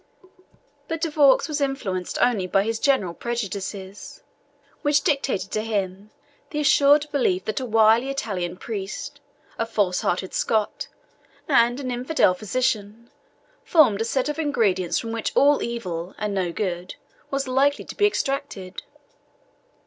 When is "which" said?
4.81-5.03, 15.11-15.33